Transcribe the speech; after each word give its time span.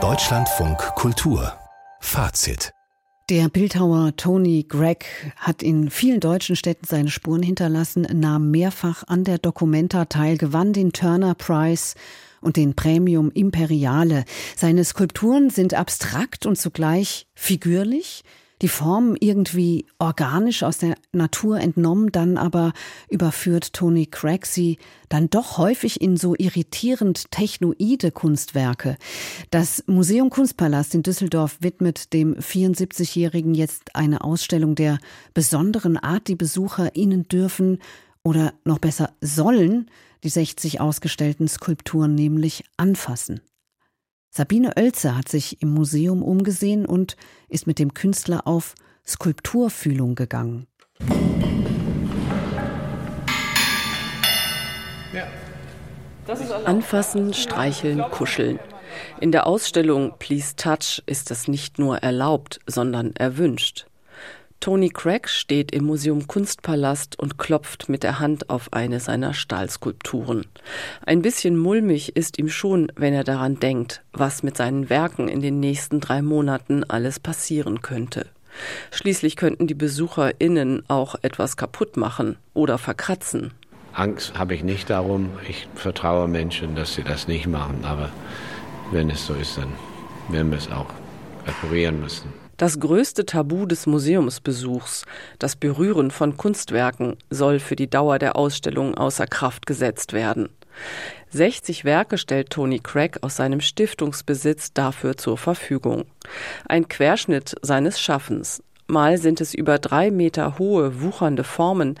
Deutschlandfunk 0.00 0.78
Kultur. 0.94 1.52
Fazit. 1.98 2.70
Der 3.28 3.48
Bildhauer 3.48 4.14
Tony 4.14 4.64
Gregg 4.68 5.04
hat 5.36 5.64
in 5.64 5.90
vielen 5.90 6.20
deutschen 6.20 6.54
Städten 6.54 6.86
seine 6.86 7.10
Spuren 7.10 7.42
hinterlassen, 7.42 8.06
nahm 8.12 8.52
mehrfach 8.52 9.02
an 9.08 9.24
der 9.24 9.38
Documenta 9.38 10.04
teil, 10.04 10.38
gewann 10.38 10.72
den 10.72 10.92
Turner 10.92 11.34
Prize 11.34 11.96
und 12.40 12.56
den 12.56 12.76
Premium 12.76 13.32
Imperiale. 13.32 14.24
Seine 14.54 14.84
Skulpturen 14.84 15.50
sind 15.50 15.74
abstrakt 15.74 16.46
und 16.46 16.56
zugleich 16.56 17.26
figürlich 17.34 18.22
die 18.62 18.68
Form 18.68 19.16
irgendwie 19.18 19.86
organisch 19.98 20.62
aus 20.62 20.78
der 20.78 20.96
Natur 21.12 21.60
entnommen, 21.60 22.10
dann 22.12 22.36
aber 22.36 22.72
überführt 23.08 23.72
Tony 23.72 24.06
Craig 24.06 24.46
sie 24.46 24.78
dann 25.08 25.30
doch 25.30 25.58
häufig 25.58 26.00
in 26.00 26.16
so 26.16 26.34
irritierend 26.36 27.30
technoide 27.30 28.10
Kunstwerke. 28.10 28.96
Das 29.50 29.84
Museum 29.86 30.30
Kunstpalast 30.30 30.94
in 30.94 31.02
Düsseldorf 31.02 31.58
widmet 31.60 32.12
dem 32.12 32.34
74-Jährigen 32.36 33.54
jetzt 33.54 33.94
eine 33.94 34.22
Ausstellung 34.22 34.74
der 34.74 34.98
besonderen 35.34 35.96
Art, 35.96 36.28
die 36.28 36.36
Besucher 36.36 36.94
ihnen 36.96 37.28
dürfen 37.28 37.78
oder 38.22 38.52
noch 38.64 38.78
besser 38.78 39.12
sollen 39.20 39.88
die 40.24 40.28
60 40.28 40.80
ausgestellten 40.80 41.48
Skulpturen 41.48 42.14
nämlich 42.14 42.64
anfassen. 42.76 43.40
Sabine 44.38 44.74
Oelze 44.76 45.16
hat 45.16 45.28
sich 45.28 45.60
im 45.62 45.74
Museum 45.74 46.22
umgesehen 46.22 46.86
und 46.86 47.16
ist 47.48 47.66
mit 47.66 47.80
dem 47.80 47.92
Künstler 47.92 48.46
auf 48.46 48.76
Skulpturfühlung 49.04 50.14
gegangen. 50.14 50.68
Anfassen, 56.64 57.34
streicheln, 57.34 58.00
kuscheln. 58.12 58.60
In 59.20 59.32
der 59.32 59.48
Ausstellung 59.48 60.14
Please 60.20 60.54
Touch 60.54 61.02
ist 61.06 61.32
das 61.32 61.48
nicht 61.48 61.80
nur 61.80 61.98
erlaubt, 62.04 62.60
sondern 62.64 63.16
erwünscht. 63.16 63.88
Tony 64.60 64.88
Craig 64.88 65.28
steht 65.28 65.70
im 65.72 65.84
Museum 65.84 66.26
Kunstpalast 66.26 67.18
und 67.18 67.38
klopft 67.38 67.88
mit 67.88 68.02
der 68.02 68.18
Hand 68.18 68.50
auf 68.50 68.72
eine 68.72 68.98
seiner 68.98 69.32
Stahlskulpturen. 69.32 70.46
Ein 71.06 71.22
bisschen 71.22 71.56
mulmig 71.56 72.16
ist 72.16 72.38
ihm 72.38 72.48
schon, 72.48 72.90
wenn 72.96 73.14
er 73.14 73.22
daran 73.22 73.60
denkt, 73.60 74.02
was 74.12 74.42
mit 74.42 74.56
seinen 74.56 74.90
Werken 74.90 75.28
in 75.28 75.40
den 75.40 75.60
nächsten 75.60 76.00
drei 76.00 76.22
Monaten 76.22 76.82
alles 76.82 77.20
passieren 77.20 77.82
könnte. 77.82 78.26
Schließlich 78.90 79.36
könnten 79.36 79.68
die 79.68 79.74
BesucherInnen 79.74 80.82
auch 80.88 81.14
etwas 81.22 81.56
kaputt 81.56 81.96
machen 81.96 82.36
oder 82.52 82.78
verkratzen. 82.78 83.52
Angst 83.92 84.36
habe 84.38 84.54
ich 84.54 84.64
nicht 84.64 84.90
darum. 84.90 85.30
Ich 85.48 85.68
vertraue 85.76 86.26
Menschen, 86.26 86.74
dass 86.74 86.94
sie 86.94 87.04
das 87.04 87.28
nicht 87.28 87.46
machen. 87.46 87.84
Aber 87.84 88.10
wenn 88.90 89.08
es 89.10 89.26
so 89.26 89.34
ist, 89.34 89.56
dann 89.56 89.72
werden 90.28 90.50
wir 90.50 90.58
es 90.58 90.70
auch 90.70 90.88
reparieren 91.46 92.00
müssen. 92.00 92.47
Das 92.58 92.80
größte 92.80 93.24
Tabu 93.24 93.66
des 93.66 93.86
Museumsbesuchs, 93.86 95.06
das 95.38 95.54
Berühren 95.54 96.10
von 96.10 96.36
Kunstwerken, 96.36 97.16
soll 97.30 97.60
für 97.60 97.76
die 97.76 97.88
Dauer 97.88 98.18
der 98.18 98.34
Ausstellung 98.34 98.96
außer 98.96 99.28
Kraft 99.28 99.64
gesetzt 99.64 100.12
werden. 100.12 100.48
60 101.30 101.84
Werke 101.84 102.18
stellt 102.18 102.50
Tony 102.50 102.80
Craig 102.80 103.18
aus 103.22 103.36
seinem 103.36 103.60
Stiftungsbesitz 103.60 104.72
dafür 104.72 105.16
zur 105.16 105.38
Verfügung. 105.38 106.06
Ein 106.68 106.88
Querschnitt 106.88 107.54
seines 107.62 108.00
Schaffens. 108.00 108.60
Mal 108.88 109.18
sind 109.18 109.40
es 109.40 109.54
über 109.54 109.78
drei 109.78 110.10
Meter 110.10 110.58
hohe, 110.58 111.00
wuchernde 111.00 111.44
Formen, 111.44 111.94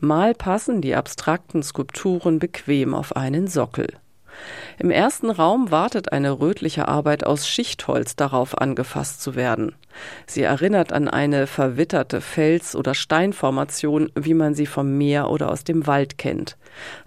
mal 0.00 0.34
passen 0.34 0.82
die 0.82 0.94
abstrakten 0.94 1.62
Skulpturen 1.62 2.38
bequem 2.38 2.92
auf 2.92 3.16
einen 3.16 3.48
Sockel. 3.48 3.86
Im 4.78 4.90
ersten 4.90 5.30
Raum 5.30 5.70
wartet 5.70 6.12
eine 6.12 6.40
rötliche 6.40 6.88
Arbeit 6.88 7.24
aus 7.24 7.48
Schichtholz 7.48 8.16
darauf 8.16 8.58
angefasst 8.58 9.22
zu 9.22 9.34
werden. 9.34 9.74
Sie 10.26 10.42
erinnert 10.42 10.92
an 10.92 11.08
eine 11.08 11.46
verwitterte 11.46 12.20
Fels- 12.20 12.74
oder 12.74 12.94
Steinformation, 12.94 14.10
wie 14.14 14.34
man 14.34 14.54
sie 14.54 14.66
vom 14.66 14.98
Meer 14.98 15.30
oder 15.30 15.50
aus 15.50 15.64
dem 15.64 15.86
Wald 15.86 16.18
kennt. 16.18 16.56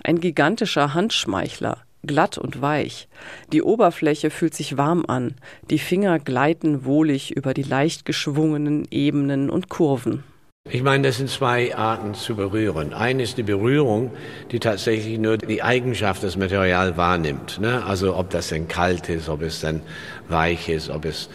Ein 0.04 0.20
gigantischer 0.20 0.94
Handschmeichler, 0.94 1.78
glatt 2.06 2.38
und 2.38 2.62
weich. 2.62 3.08
Die 3.52 3.62
Oberfläche 3.62 4.30
fühlt 4.30 4.54
sich 4.54 4.78
warm 4.78 5.06
an, 5.08 5.36
die 5.70 5.80
Finger 5.80 6.20
gleiten 6.20 6.86
wohlig 6.86 7.36
über 7.36 7.54
die 7.54 7.64
leicht 7.64 8.06
geschwungenen 8.06 8.88
Ebenen 8.90 9.50
und 9.50 9.70
Kurven. 9.70 10.24
Ich 10.70 10.84
meine, 10.84 11.08
das 11.08 11.18
sind 11.18 11.30
zwei 11.30 11.74
Arten 11.76 12.14
zu 12.14 12.36
berühren. 12.36 12.94
Eine 12.94 13.24
ist 13.24 13.38
die 13.38 13.44
Berührung, 13.44 14.12
die 14.52 14.60
tatsächlich 14.60 15.18
nur 15.18 15.38
die 15.38 15.64
Eigenschaft 15.64 16.24
des 16.24 16.36
Materials 16.36 16.98
wahrnimmt. 16.98 17.62
Ne? 17.62 17.86
Also 17.86 18.18
ob 18.18 18.32
das 18.32 18.50
denn 18.50 18.68
kalt 18.68 19.08
ist, 19.08 19.30
ob 19.30 19.44
es 19.44 19.62
dann 19.62 19.82
weich 20.28 20.68
ist, 20.68 20.90
ob 20.90 21.06
es 21.06 21.30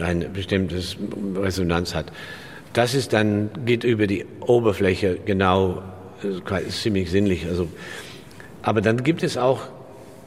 ein 0.00 0.32
bestimmtes 0.32 0.96
Resonanz 1.36 1.94
hat. 1.94 2.10
Das 2.72 2.94
ist 2.94 3.12
dann, 3.12 3.50
geht 3.66 3.84
über 3.84 4.06
die 4.06 4.24
Oberfläche 4.40 5.18
genau, 5.26 5.82
ist 6.66 6.82
ziemlich 6.82 7.10
sinnlich. 7.10 7.46
Also, 7.46 7.68
aber 8.62 8.80
dann 8.80 9.04
gibt 9.04 9.22
es 9.22 9.36
auch 9.36 9.60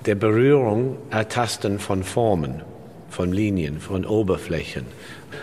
der 0.06 0.16
Berührung 0.16 0.98
Ertasten 1.10 1.80
von 1.80 2.04
Formen, 2.04 2.62
von 3.10 3.32
Linien, 3.34 3.80
von 3.80 4.06
Oberflächen. 4.06 4.86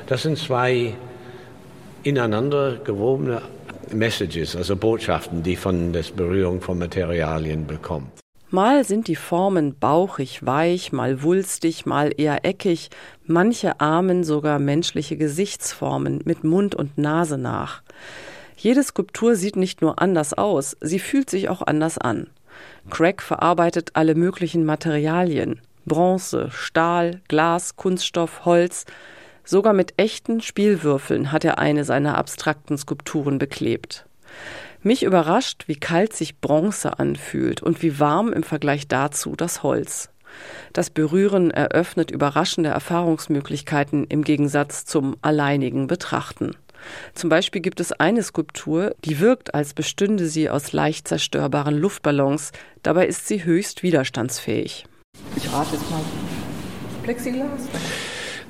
Das 0.06 0.22
sind 0.22 0.38
zwei 0.38 0.94
ineinander 2.02 2.76
gewobene 2.76 3.42
Messages, 3.92 4.56
also 4.56 4.76
Botschaften, 4.76 5.42
die 5.42 5.56
von 5.56 5.92
der 5.92 6.04
Berührung 6.14 6.60
von 6.60 6.78
Materialien 6.78 7.66
bekommt. 7.66 8.10
Mal 8.50 8.84
sind 8.84 9.06
die 9.06 9.16
Formen 9.16 9.78
bauchig, 9.78 10.44
weich, 10.44 10.90
mal 10.90 11.22
wulstig, 11.22 11.86
mal 11.86 12.10
eher 12.16 12.44
eckig, 12.44 12.90
manche 13.24 13.80
ahmen 13.80 14.24
sogar 14.24 14.58
menschliche 14.58 15.16
Gesichtsformen 15.16 16.20
mit 16.24 16.42
Mund 16.42 16.74
und 16.74 16.98
Nase 16.98 17.38
nach. 17.38 17.82
Jede 18.56 18.82
Skulptur 18.82 19.36
sieht 19.36 19.54
nicht 19.54 19.82
nur 19.82 20.02
anders 20.02 20.34
aus, 20.34 20.76
sie 20.80 20.98
fühlt 20.98 21.30
sich 21.30 21.48
auch 21.48 21.62
anders 21.62 21.96
an. 21.96 22.26
Craig 22.90 23.22
verarbeitet 23.22 23.90
alle 23.94 24.14
möglichen 24.14 24.64
Materialien 24.64 25.60
Bronze, 25.86 26.50
Stahl, 26.50 27.20
Glas, 27.28 27.76
Kunststoff, 27.76 28.44
Holz, 28.44 28.84
Sogar 29.44 29.72
mit 29.72 29.94
echten 29.96 30.40
Spielwürfeln 30.40 31.32
hat 31.32 31.44
er 31.44 31.58
eine 31.58 31.84
seiner 31.84 32.16
abstrakten 32.16 32.78
Skulpturen 32.78 33.38
beklebt. 33.38 34.06
Mich 34.82 35.02
überrascht, 35.02 35.64
wie 35.66 35.76
kalt 35.76 36.14
sich 36.14 36.38
Bronze 36.38 36.98
anfühlt 36.98 37.62
und 37.62 37.82
wie 37.82 37.98
warm 37.98 38.32
im 38.32 38.42
Vergleich 38.42 38.88
dazu 38.88 39.36
das 39.36 39.62
Holz. 39.62 40.08
Das 40.72 40.90
Berühren 40.90 41.50
eröffnet 41.50 42.10
überraschende 42.10 42.70
Erfahrungsmöglichkeiten 42.70 44.04
im 44.04 44.22
Gegensatz 44.24 44.84
zum 44.84 45.16
alleinigen 45.22 45.86
Betrachten. 45.86 46.56
Zum 47.14 47.28
Beispiel 47.28 47.60
gibt 47.60 47.80
es 47.80 47.92
eine 47.92 48.22
Skulptur, 48.22 48.94
die 49.04 49.20
wirkt, 49.20 49.54
als 49.54 49.74
bestünde 49.74 50.26
sie 50.26 50.48
aus 50.48 50.72
leicht 50.72 51.08
zerstörbaren 51.08 51.76
Luftballons, 51.76 52.52
dabei 52.82 53.06
ist 53.06 53.28
sie 53.28 53.44
höchst 53.44 53.82
widerstandsfähig. 53.82 54.86
Ich 55.36 55.52
rate 55.52 55.74
jetzt 55.74 55.90
mal 55.90 56.00
Plexiglas. 57.02 57.68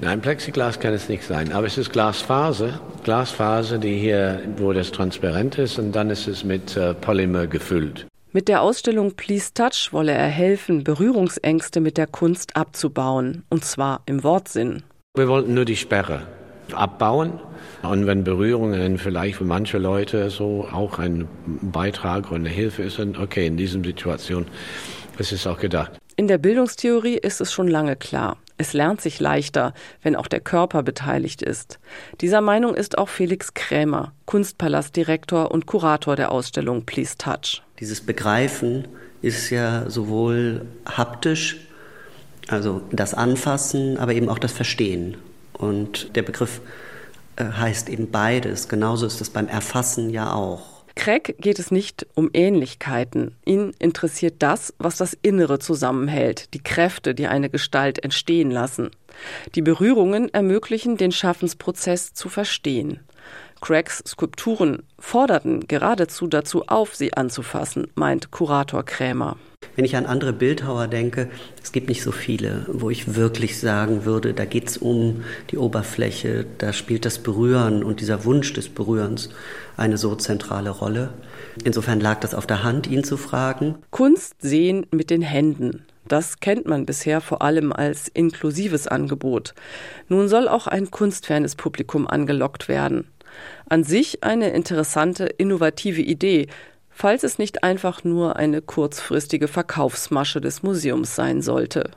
Nein, 0.02 0.22
Plexiglas 0.22 0.80
kann 0.80 0.94
es 0.94 1.10
nicht 1.10 1.24
sein, 1.24 1.52
aber 1.52 1.66
es 1.66 1.76
ist 1.76 1.92
Glasfaser. 1.92 2.80
Glasfaser, 3.04 3.76
die 3.76 3.98
hier, 3.98 4.40
wo 4.56 4.72
das 4.72 4.92
transparent 4.92 5.58
ist 5.58 5.78
und 5.78 5.92
dann 5.92 6.08
ist 6.08 6.26
es 6.26 6.42
mit 6.42 6.74
äh, 6.76 6.94
Polymer 6.94 7.46
gefüllt. 7.46 8.06
Mit 8.32 8.48
der 8.48 8.62
Ausstellung 8.62 9.12
Please 9.12 9.52
Touch 9.52 9.92
wolle 9.92 10.12
er 10.12 10.28
helfen, 10.28 10.84
Berührungsängste 10.84 11.80
mit 11.80 11.98
der 11.98 12.06
Kunst 12.06 12.56
abzubauen, 12.56 13.42
und 13.50 13.64
zwar 13.64 14.00
im 14.06 14.24
Wortsinn. 14.24 14.84
Wir 15.16 15.28
wollten 15.28 15.52
nur 15.52 15.66
die 15.66 15.76
Sperre 15.76 16.22
abbauen. 16.72 17.40
Und 17.82 18.06
wenn 18.06 18.24
Berührungen 18.24 18.98
vielleicht 18.98 19.36
für 19.36 19.44
manche 19.44 19.78
Leute 19.78 20.30
so 20.30 20.66
auch 20.70 20.98
ein 20.98 21.28
Beitrag 21.46 22.28
oder 22.28 22.36
eine 22.36 22.48
Hilfe 22.48 22.82
ist, 22.82 22.98
dann 22.98 23.16
okay, 23.16 23.46
in 23.46 23.56
dieser 23.56 23.82
Situation 23.82 24.46
ist 25.18 25.32
es 25.32 25.46
auch 25.46 25.58
gedacht. 25.58 25.92
In 26.16 26.28
der 26.28 26.38
Bildungstheorie 26.38 27.16
ist 27.16 27.40
es 27.40 27.52
schon 27.52 27.68
lange 27.68 27.96
klar. 27.96 28.36
Es 28.60 28.74
lernt 28.74 29.00
sich 29.00 29.20
leichter, 29.20 29.72
wenn 30.02 30.14
auch 30.14 30.26
der 30.26 30.40
Körper 30.40 30.82
beteiligt 30.82 31.40
ist. 31.40 31.78
Dieser 32.20 32.42
Meinung 32.42 32.74
ist 32.74 32.98
auch 32.98 33.08
Felix 33.08 33.54
Krämer, 33.54 34.12
Kunstpalastdirektor 34.26 35.50
und 35.50 35.64
Kurator 35.64 36.14
der 36.14 36.30
Ausstellung 36.30 36.84
Please 36.84 37.16
Touch. 37.16 37.62
Dieses 37.78 38.02
Begreifen 38.02 38.86
ist 39.22 39.48
ja 39.48 39.88
sowohl 39.88 40.66
haptisch, 40.84 41.56
also 42.48 42.82
das 42.92 43.14
Anfassen, 43.14 43.96
aber 43.96 44.12
eben 44.12 44.28
auch 44.28 44.38
das 44.38 44.52
Verstehen. 44.52 45.16
Und 45.54 46.14
der 46.14 46.22
Begriff 46.22 46.60
äh, 47.36 47.44
heißt 47.44 47.88
eben 47.88 48.10
beides. 48.10 48.68
Genauso 48.68 49.06
ist 49.06 49.22
es 49.22 49.30
beim 49.30 49.48
Erfassen 49.48 50.10
ja 50.10 50.34
auch. 50.34 50.69
Craig 50.94 51.36
geht 51.38 51.58
es 51.58 51.70
nicht 51.70 52.06
um 52.14 52.30
Ähnlichkeiten. 52.32 53.36
Ihn 53.44 53.72
interessiert 53.78 54.36
das, 54.40 54.74
was 54.78 54.96
das 54.96 55.16
Innere 55.22 55.58
zusammenhält, 55.58 56.52
die 56.54 56.62
Kräfte, 56.62 57.14
die 57.14 57.26
eine 57.26 57.50
Gestalt 57.50 58.02
entstehen 58.02 58.50
lassen. 58.50 58.90
Die 59.54 59.62
Berührungen 59.62 60.32
ermöglichen 60.32 60.96
den 60.96 61.12
Schaffensprozess 61.12 62.12
zu 62.14 62.28
verstehen. 62.28 63.00
Craigs 63.60 64.02
Skulpturen 64.06 64.82
forderten 64.98 65.68
geradezu 65.68 66.26
dazu 66.26 66.66
auf, 66.66 66.94
sie 66.94 67.14
anzufassen, 67.14 67.88
meint 67.94 68.30
Kurator 68.30 68.84
Krämer. 68.84 69.36
Wenn 69.80 69.86
ich 69.86 69.96
an 69.96 70.04
andere 70.04 70.34
Bildhauer 70.34 70.88
denke, 70.88 71.30
es 71.62 71.72
gibt 71.72 71.88
nicht 71.88 72.02
so 72.02 72.12
viele, 72.12 72.66
wo 72.68 72.90
ich 72.90 73.14
wirklich 73.14 73.58
sagen 73.58 74.04
würde, 74.04 74.34
da 74.34 74.44
geht 74.44 74.68
es 74.68 74.76
um 74.76 75.24
die 75.50 75.56
Oberfläche, 75.56 76.44
da 76.58 76.74
spielt 76.74 77.06
das 77.06 77.20
Berühren 77.20 77.82
und 77.82 78.00
dieser 78.00 78.26
Wunsch 78.26 78.52
des 78.52 78.68
Berührens 78.68 79.30
eine 79.78 79.96
so 79.96 80.14
zentrale 80.16 80.68
Rolle. 80.68 81.14
Insofern 81.64 81.98
lag 81.98 82.20
das 82.20 82.34
auf 82.34 82.46
der 82.46 82.62
Hand, 82.62 82.88
ihn 82.88 83.04
zu 83.04 83.16
fragen. 83.16 83.76
Kunst 83.90 84.34
sehen 84.40 84.84
mit 84.90 85.08
den 85.08 85.22
Händen. 85.22 85.86
Das 86.06 86.40
kennt 86.40 86.66
man 86.66 86.84
bisher 86.84 87.22
vor 87.22 87.40
allem 87.40 87.72
als 87.72 88.08
inklusives 88.08 88.86
Angebot. 88.86 89.54
Nun 90.08 90.28
soll 90.28 90.46
auch 90.46 90.66
ein 90.66 90.90
kunstfernes 90.90 91.56
Publikum 91.56 92.06
angelockt 92.06 92.68
werden. 92.68 93.08
An 93.66 93.84
sich 93.84 94.24
eine 94.24 94.50
interessante, 94.50 95.24
innovative 95.24 96.02
Idee, 96.02 96.48
falls 97.00 97.22
es 97.22 97.38
nicht 97.38 97.64
einfach 97.64 98.04
nur 98.04 98.36
eine 98.36 98.60
kurzfristige 98.60 99.48
Verkaufsmasche 99.48 100.42
des 100.42 100.62
Museums 100.62 101.16
sein 101.16 101.40
sollte. 101.40 101.92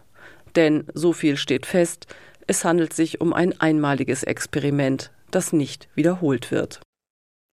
Denn 0.55 0.85
so 0.93 1.11
viel 1.11 1.35
steht 1.35 1.65
fest, 1.65 2.07
es 2.47 2.63
handelt 2.63 2.93
sich 2.93 3.19
um 3.19 3.33
ein 3.33 3.59
einmaliges 3.59 4.23
Experiment, 4.23 5.11
das 5.29 5.51
nicht 5.51 5.89
wiederholt 5.93 6.51
wird. 6.51 6.79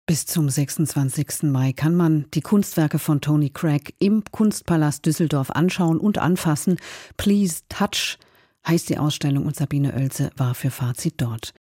Bis 0.06 0.28
zum 0.28 0.48
26. 0.48 1.44
Mai 1.44 1.74
kann 1.74 1.96
man 1.96 2.26
die 2.36 2.42
Kunstwerke 2.42 3.00
von 3.00 3.20
Tony 3.20 3.50
Craig 3.50 3.96
im 3.98 4.24
Kunstpalast 4.32 5.04
Düsseldorf 5.08 5.50
anschauen 5.50 6.00
und 6.00 6.20
anfassen. 6.20 6.78
Please 7.18 7.64
Touch 7.68 8.20
heißt 8.68 8.90
die 8.90 9.00
Ausstellung 9.00 9.48
und 9.48 9.56
Sabine 9.56 9.96
Oelze 9.96 10.30
war 10.38 10.54
für 10.54 10.70
Fazit 10.70 11.16
dort. 11.18 11.54